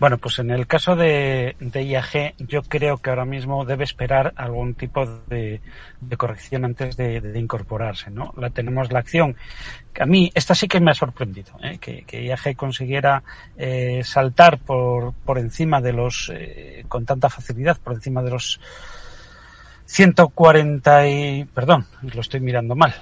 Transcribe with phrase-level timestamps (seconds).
[0.00, 4.32] Bueno, pues en el caso de, de IAG, yo creo que ahora mismo debe esperar
[4.34, 5.60] algún tipo de,
[6.16, 8.32] corrección antes de, incorporarse, ¿no?
[8.38, 9.36] La tenemos la acción.
[10.00, 11.76] A mí, esta sí que me ha sorprendido, ¿eh?
[11.78, 13.22] que, IAG consiguiera
[13.58, 18.58] eh, saltar por, por encima de los, eh, con tanta facilidad, por encima de los
[19.84, 22.94] 140 y, perdón, lo estoy mirando mal.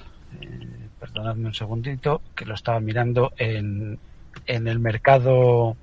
[0.99, 4.01] perdonadme un segundito, que lo estaba mirando en,
[4.46, 5.77] en el mercado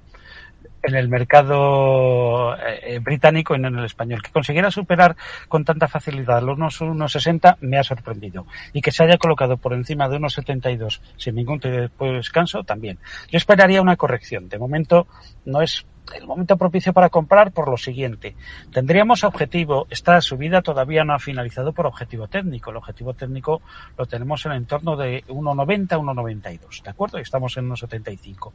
[0.88, 4.22] en el mercado eh, británico y no en el español.
[4.22, 5.16] Que consiguiera superar
[5.48, 8.46] con tanta facilidad los 1,60 me ha sorprendido.
[8.74, 13.00] Y que se haya colocado por encima de 1,72 sin ningún descanso también.
[13.30, 14.50] Yo esperaría una corrección.
[14.50, 15.08] De momento
[15.46, 18.36] no es el momento propicio para comprar por lo siguiente.
[18.72, 22.72] Tendríamos objetivo, esta subida todavía no ha finalizado por objetivo técnico.
[22.72, 23.62] El objetivo técnico
[23.98, 27.18] lo tenemos en el entorno de 1,90, 1,92, ¿de acuerdo?
[27.20, 28.52] Y estamos en 1,75.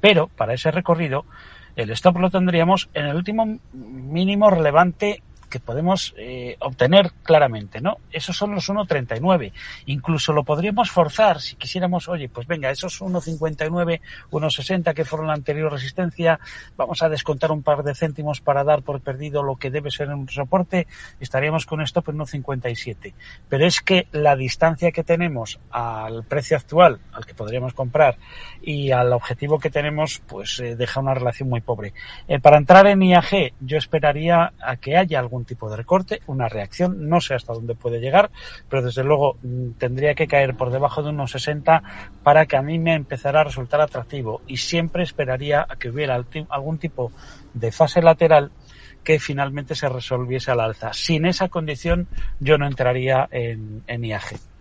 [0.00, 1.24] Pero para ese recorrido
[1.76, 7.98] el stop lo tendríamos en el último mínimo relevante que podemos eh, obtener claramente, ¿no?
[8.10, 9.52] Esos son los 1.39.
[9.84, 14.00] Incluso lo podríamos forzar si quisiéramos, oye, pues venga, esos 1.59,
[14.30, 16.40] 1.60 que fueron la anterior resistencia,
[16.74, 20.08] vamos a descontar un par de céntimos para dar por perdido lo que debe ser
[20.08, 20.86] un soporte,
[21.20, 23.12] estaríamos con stop en 1.57.
[23.50, 28.16] Pero es que la distancia que tenemos al precio actual, al que podríamos comprar,
[28.62, 31.92] y al objetivo que tenemos, pues eh, deja una relación muy pobre.
[32.26, 36.48] Eh, para entrar en IAG, yo esperaría a que haya algún tipo de recorte, una
[36.48, 38.30] reacción, no sé hasta dónde puede llegar,
[38.68, 41.82] pero desde luego mm, tendría que caer por debajo de unos 60
[42.22, 46.22] para que a mí me empezara a resultar atractivo y siempre esperaría a que hubiera
[46.48, 47.12] algún tipo
[47.54, 48.50] de fase lateral
[49.04, 50.92] que finalmente se resolviese al alza.
[50.92, 52.06] Sin esa condición
[52.40, 54.42] yo no entraría en, en IAG.